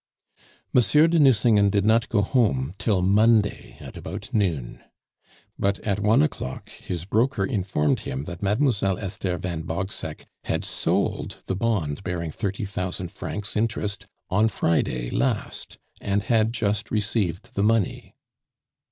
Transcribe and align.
Monsieur 0.73 1.07
de 1.07 1.19
Nucingen 1.19 1.69
did 1.69 1.85
not 1.85 2.09
go 2.09 2.23
home 2.23 2.73
till 2.79 3.03
Monday 3.03 3.77
at 3.79 3.95
about 3.95 4.33
noon. 4.33 4.81
But 5.59 5.77
at 5.81 5.99
one 5.99 6.23
o'clock 6.23 6.69
his 6.69 7.05
broker 7.05 7.45
informed 7.45 7.99
him 7.99 8.23
that 8.23 8.41
Mademoiselle 8.41 8.97
Esther 8.97 9.37
van 9.37 9.61
Bogseck 9.61 10.25
had 10.45 10.63
sold 10.65 11.35
the 11.45 11.55
bond 11.55 12.01
bearing 12.03 12.31
thirty 12.31 12.65
thousand 12.65 13.11
francs 13.11 13.55
interest 13.55 14.07
on 14.31 14.49
Friday 14.49 15.11
last, 15.11 15.77
and 16.01 16.23
had 16.23 16.51
just 16.51 16.89
received 16.89 17.53
the 17.53 17.61
money. 17.61 18.15